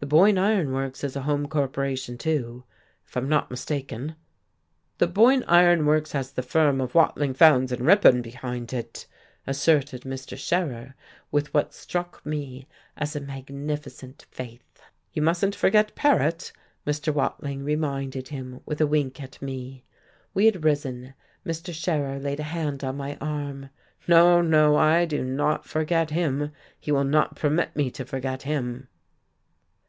[0.00, 2.64] "The Boyne Iron Works is a home corporation too,
[3.08, 4.16] if I am not mistaken."
[4.98, 9.06] "The Boyne Iron Works has the firm of Wading, Fowndes and Ripon behind it,"
[9.46, 10.36] asserted Mr.
[10.36, 10.94] Scherer,
[11.30, 12.68] with what struck me
[12.98, 14.82] as a magnificent faith.
[15.14, 16.52] "You mustn't forget Paret,"
[16.86, 17.10] Mr.
[17.10, 19.84] Watling reminded him, with a wink at me.
[20.34, 21.14] We had risen.
[21.46, 21.72] Mr.
[21.72, 23.70] Scherer laid a hand on my arm.
[24.06, 26.52] "No, no, I do not forget him.
[26.78, 28.88] He will not permit me to forget him."